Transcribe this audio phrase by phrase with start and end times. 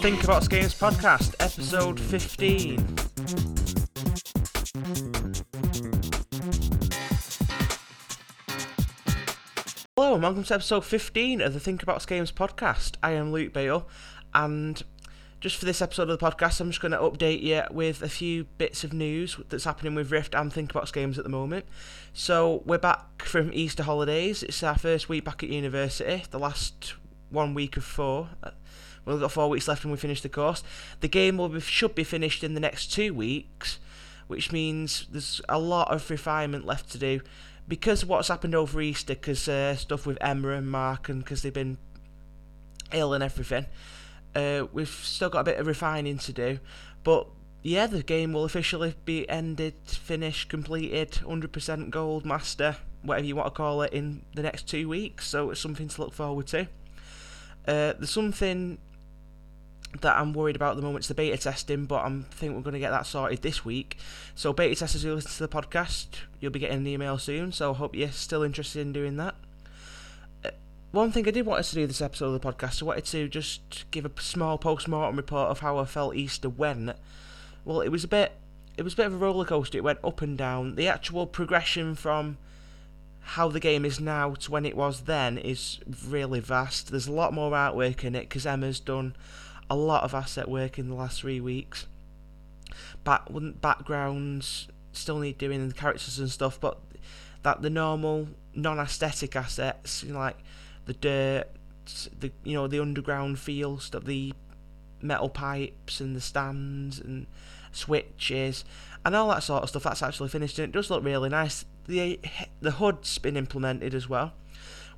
[0.00, 2.78] Think About Games podcast, episode 15.
[9.94, 12.94] Hello, and welcome to episode 15 of the Think About Games podcast.
[13.02, 13.86] I am Luke Bale,
[14.32, 14.82] and
[15.38, 18.08] just for this episode of the podcast, I'm just going to update you with a
[18.08, 21.66] few bits of news that's happening with Rift and Think About Games at the moment.
[22.14, 24.42] So, we're back from Easter holidays.
[24.42, 26.94] It's our first week back at university, the last
[27.28, 28.30] one week of four.
[29.14, 30.62] We've got four weeks left when we finish the course.
[31.00, 33.78] The game will be, should be finished in the next two weeks,
[34.26, 37.20] which means there's a lot of refinement left to do.
[37.68, 41.52] Because what's happened over Easter, because uh, stuff with Emma and Mark, and because they've
[41.52, 41.78] been
[42.92, 43.66] ill and everything,
[44.34, 46.58] uh, we've still got a bit of refining to do.
[47.04, 47.26] But
[47.62, 53.46] yeah, the game will officially be ended, finished, completed, 100% gold master, whatever you want
[53.46, 55.28] to call it, in the next two weeks.
[55.28, 56.60] So it's something to look forward to.
[57.68, 58.78] Uh, there's something
[60.00, 61.00] that I'm worried about at the moment.
[61.00, 63.96] It's the beta testing, but I think we're going to get that sorted this week.
[64.34, 66.06] So, beta testers who listen to the podcast,
[66.38, 67.52] you'll be getting an email soon.
[67.52, 69.34] So, hope you're still interested in doing that.
[70.44, 70.50] Uh,
[70.92, 73.28] one thing I did want to do this episode of the podcast, I wanted to
[73.28, 76.92] just give a small post-mortem report of how I felt Easter went.
[77.64, 78.32] Well, it was a bit,
[78.76, 79.78] it was a bit of a roller coaster.
[79.78, 80.76] It went up and down.
[80.76, 82.38] The actual progression from
[83.20, 86.90] how the game is now to when it was then is really vast.
[86.90, 89.14] There's a lot more artwork in it because Emma's done
[89.70, 91.86] a lot of asset work in the last three weeks.
[93.04, 93.22] Back
[93.60, 96.80] backgrounds still need doing the characters and stuff, but
[97.42, 100.38] that the normal non-aesthetic assets, you know, like
[100.86, 101.44] the dirt,
[102.18, 104.32] the you know the underground feel stuff, the
[105.00, 107.26] metal pipes and the stands and
[107.72, 108.64] switches
[109.04, 109.84] and all that sort of stuff.
[109.84, 111.64] That's actually finished and it does look really nice.
[111.86, 112.20] The
[112.60, 114.32] the HUD's been implemented as well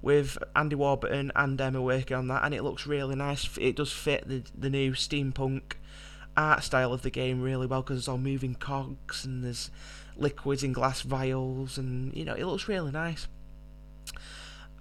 [0.02, 3.48] with Andy Warburton and Emma working on that, and it looks really nice.
[3.58, 5.74] It does fit the the new steampunk
[6.36, 9.70] art style of the game really well because it's all moving cogs and there's
[10.16, 13.28] liquids in glass vials, and you know it looks really nice.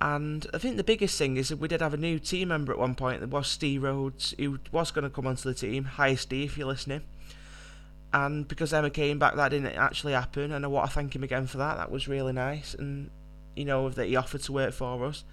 [0.02, 2.74] And I think the biggest thing is that we did have a new team member
[2.74, 3.20] at one point.
[3.20, 5.84] There was Steve Rhodes, who was going to come onto the team.
[5.84, 7.04] Hi, Steve, if you're listening.
[8.12, 10.52] And because Emma came back, that didn't actually happen.
[10.52, 11.78] And I want to thank him again for that.
[11.78, 12.74] That was really nice.
[12.74, 13.12] And
[13.56, 15.24] you know, that he offered to work for us.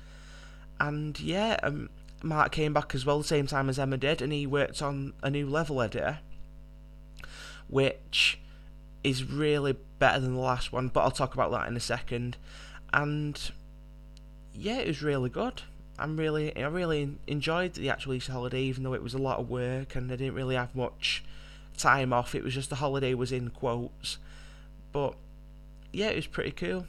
[0.81, 1.91] And yeah, um,
[2.23, 5.13] Mark came back as well the same time as Emma did, and he worked on
[5.23, 6.19] a new level editor,
[7.69, 8.41] which
[9.05, 12.37] is really better than the last one, but I'll talk about that in a second.
[12.93, 13.51] And
[14.53, 15.63] yeah, it was really good.
[15.99, 19.39] I'm really, I really enjoyed the actual Easter holiday, even though it was a lot
[19.39, 21.25] of work and I didn't really have much
[21.77, 22.35] time off.
[22.35, 24.19] It was just the holiday was in quotes,
[24.93, 25.15] but
[25.93, 26.87] yeah, it was pretty cool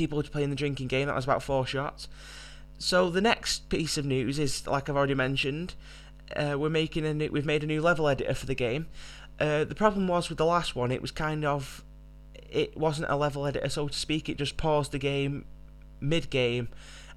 [0.00, 1.06] people playing the drinking game.
[1.08, 2.08] That was about four shots.
[2.78, 5.74] So the next piece of news is, like I've already mentioned,
[6.34, 8.86] uh, we're making a new, we've made a new level editor for the game.
[9.38, 11.84] Uh, the problem was with the last one, it was kind of,
[12.48, 14.28] it wasn't a level editor, so to speak.
[14.28, 15.44] It just paused the game
[16.00, 16.68] mid game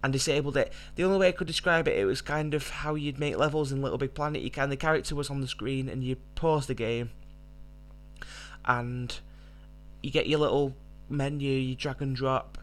[0.04, 0.74] and disabled it.
[0.96, 3.72] The only way I could describe it, it was kind of how you'd make levels
[3.72, 4.42] in Little Big Planet.
[4.42, 7.12] You can the character was on the screen and you pause the game,
[8.66, 9.18] and
[10.02, 10.76] you get your little
[11.10, 12.58] menu, you drag and drop,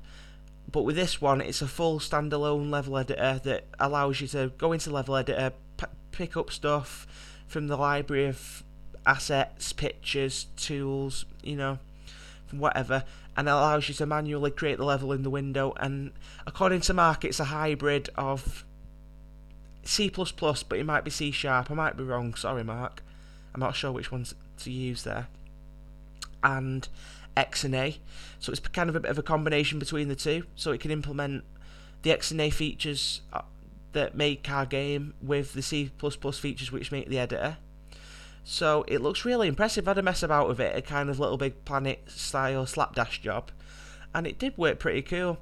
[0.72, 4.72] but with this one, it's a full standalone level editor that allows you to go
[4.72, 7.06] into level editor, p- pick up stuff
[7.47, 8.62] from the library of
[9.06, 11.78] assets, pictures, tools, you know,
[12.50, 13.04] whatever,
[13.36, 15.72] and it allows you to manually create the level in the window.
[15.78, 16.12] And
[16.47, 18.64] according to Mark, it's a hybrid of
[19.82, 21.70] C++, but it might be C sharp.
[21.70, 22.34] I might be wrong.
[22.34, 23.03] Sorry, Mark.
[23.54, 25.28] I'm not sure which ones to use there.
[26.42, 26.86] And
[27.36, 27.98] XNA.
[28.38, 30.44] So it's kind of a bit of a combination between the two.
[30.54, 31.44] So it can implement
[32.02, 33.42] the XNA features uh,
[33.92, 35.91] that make our game with the C++
[36.32, 37.58] features which make the editor.
[38.44, 39.86] So it looks really impressive.
[39.86, 43.21] I had a mess about with it, a kind of Little Big Planet style slapdash
[43.21, 43.50] job,
[44.15, 45.38] and it did work pretty cool.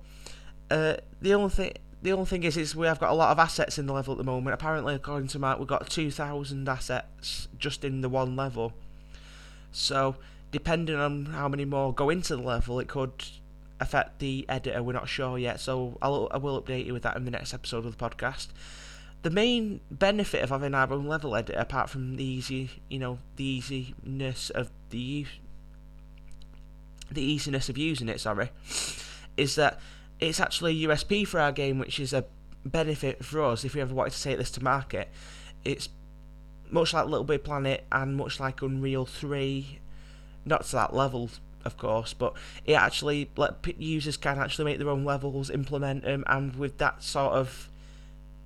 [0.71, 1.73] Uh, the only thing.
[2.01, 4.13] The only thing is, is we have got a lot of assets in the level
[4.13, 4.55] at the moment.
[4.55, 8.73] Apparently, according to Mark, we've got 2,000 assets just in the one level.
[9.73, 10.15] So
[10.51, 13.13] depending on how many more go into the level, it could
[13.81, 14.83] affect the editor.
[14.83, 17.55] We're not sure yet, so I'll, I will update you with that in the next
[17.55, 18.49] episode of the podcast.
[19.23, 23.19] The main benefit of having our own level editor, apart from the easy, you know,
[23.37, 25.27] the easiness of the
[27.11, 28.51] the easiness of using it, sorry,
[29.37, 29.81] is that
[30.21, 32.27] it's actually a USP for our game, which is a
[32.65, 35.09] benefit for us if we ever wanted to take this to market.
[35.65, 35.89] It's
[36.71, 39.79] much like Little Big Planet and much like Unreal 3
[40.49, 41.31] not to that level,
[41.65, 42.35] of course, but
[42.65, 47.03] it actually let users can actually make their own levels, implement them, and with that
[47.03, 47.71] sort of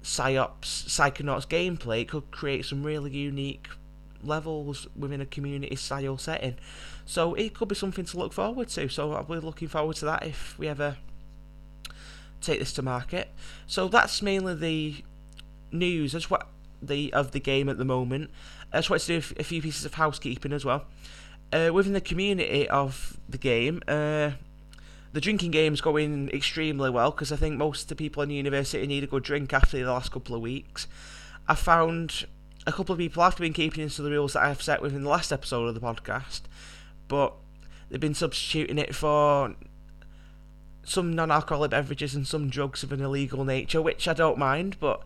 [0.02, 3.69] psyops, Psychonauts gameplay, it could create some really unique
[4.22, 6.56] levels within a community style setting.
[7.04, 8.88] So it could be something to look forward to.
[8.88, 10.96] So I'll be looking forward to that if we ever
[12.40, 13.31] take this to market.
[13.66, 15.05] So that's mainly the
[15.70, 16.12] news.
[16.12, 16.48] That's what
[16.81, 18.31] the of the game at the moment.
[18.72, 20.87] I just wanted to do a few pieces of housekeeping as well.
[21.52, 24.31] Uh, within the community of the game, uh,
[25.12, 28.34] the drinking game's going extremely well because I think most of the people in the
[28.34, 30.87] university need a good drink after the last couple of weeks.
[31.46, 32.26] I found
[32.66, 35.10] a couple of people have been keeping into the rules that I've set within the
[35.10, 36.43] last episode of the podcast,
[37.08, 37.34] but
[37.90, 39.55] they've been substituting it for
[40.84, 44.76] some non-alcoholic beverages and some drugs of an illegal nature, which I don't mind.
[44.81, 45.02] But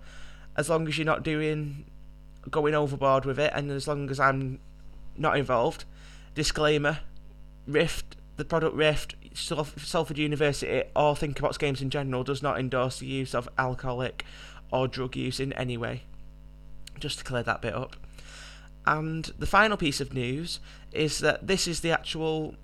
[0.56, 1.86] as long as you're not doing
[2.50, 4.60] going overboard with it, and as long as I'm
[5.16, 5.84] not involved,
[6.36, 7.00] disclaimer:
[7.66, 13.00] Rift, the product Rift, Salford University, or Think About Games in general does not endorse
[13.00, 14.24] the use of alcoholic
[14.70, 16.04] or drug use in any way.
[17.00, 17.96] Just to clear that bit up.
[18.86, 20.60] And the final piece of news
[20.92, 22.54] is that this is the actual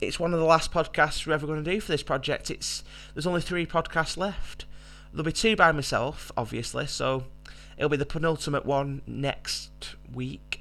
[0.00, 2.50] it's one of the last podcasts we're ever going to do for this project.
[2.50, 2.82] It's
[3.14, 4.64] there's only three podcasts left.
[5.12, 7.24] There'll be two by myself, obviously, so
[7.76, 10.55] it'll be the penultimate one next week,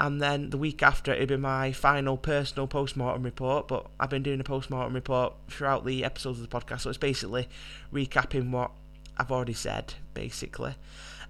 [0.00, 3.68] and then the week after it'll be my final personal post-mortem report.
[3.68, 6.98] But I've been doing a post-mortem report throughout the episodes of the podcast, so it's
[6.98, 7.50] basically
[7.92, 8.70] recapping what
[9.18, 10.74] I've already said, basically.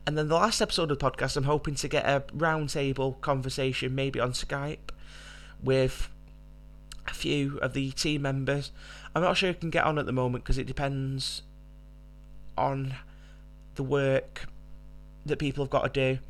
[0.07, 3.93] And then the last episode of the podcast, I'm hoping to get a roundtable conversation,
[3.97, 4.91] maybe on Skype,
[5.61, 6.09] with
[7.09, 8.71] a few of the team members.
[9.17, 11.43] I'm not sure i can get on at the moment because it depends
[12.57, 12.95] on
[13.75, 14.47] the work
[15.27, 16.21] that people have got to do.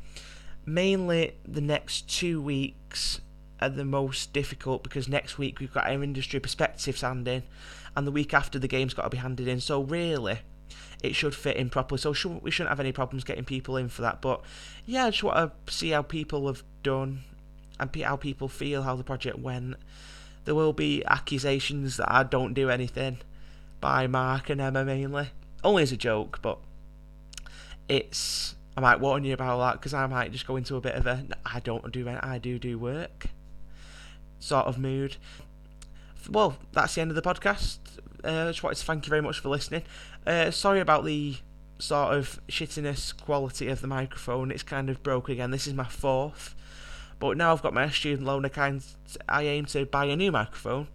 [0.65, 3.21] Mainly the next two weeks
[3.59, 7.43] are the most difficult because next week we've got our industry perspectives handing,
[7.95, 9.59] and the week after the game's got to be handed in.
[9.59, 10.39] So really,
[11.03, 11.99] it should fit in properly.
[11.99, 14.21] So we shouldn't have any problems getting people in for that.
[14.21, 14.41] But
[14.85, 17.23] yeah, I just want to see how people have done
[17.79, 19.75] and how people feel, how the project went
[20.45, 23.19] there will be accusations that I don't do anything
[23.79, 25.29] by Mark and Emma mainly.
[25.63, 26.57] Only as a joke, but
[27.87, 28.55] it's.
[28.81, 31.05] I might warn you about that because I might just go into a bit of
[31.05, 33.27] a I don't do I do do work
[34.39, 35.17] sort of mood.
[36.27, 37.77] Well, that's the end of the podcast.
[38.23, 39.83] Uh, just wanted to thank you very much for listening.
[40.25, 41.37] Uh, sorry about the
[41.77, 44.49] sort of shittiness quality of the microphone.
[44.49, 45.51] It's kind of broke again.
[45.51, 46.55] This is my fourth.
[47.19, 48.83] But now I've got my student loan account,
[49.29, 50.87] I aim to buy a new microphone.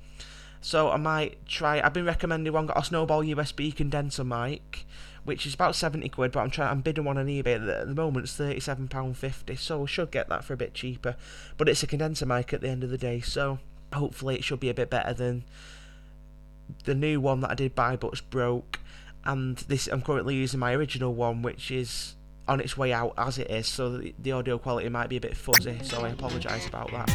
[0.61, 1.81] So I might try.
[1.81, 4.85] I've been recommending one got a Snowball USB condenser mic,
[5.27, 6.33] which is about seventy quid.
[6.33, 6.71] But I'm trying.
[6.71, 8.25] I'm bidding one on eBay at the moment.
[8.25, 9.57] It's thirty seven pound fifty.
[9.57, 11.17] So I should get that for a bit cheaper.
[11.59, 13.21] But it's a condenser mic at the end of the day.
[13.21, 13.59] So
[13.93, 15.45] hopefully it should be a bit better than
[16.85, 18.81] the new one that I did buy but but's broke.
[19.25, 22.15] And this I'm currently using my original one, which is
[22.49, 25.21] on its way out as it is, so the, the audio quality might be a
[25.21, 27.11] bit fuzzy, so I apologise about that.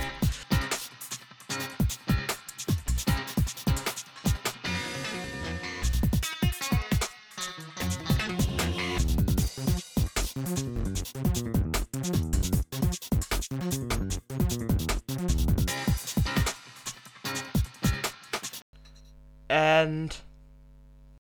[19.82, 20.16] And